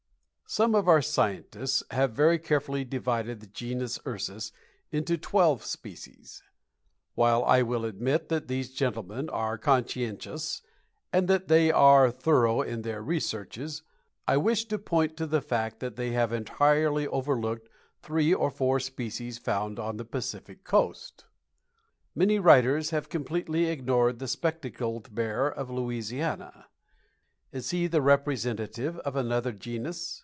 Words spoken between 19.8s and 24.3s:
the Pacific Coast. Many writers have completely ignored the